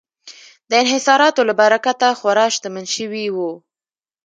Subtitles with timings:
[0.69, 3.51] د انحصاراتو له برکته خورا شتمن شوي وو.